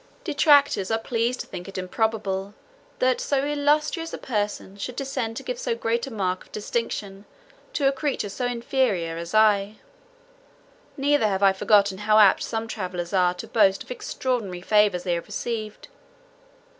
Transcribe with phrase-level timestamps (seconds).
[0.23, 2.55] Detractors are pleased to think it improbable,
[2.97, 7.25] that so illustrious a person should descend to give so great a mark of distinction
[7.73, 9.75] to a creature so inferior as I.
[10.97, 15.13] Neither have I forgotten how apt some travellers are to boast of extraordinary favours they
[15.13, 15.87] have received.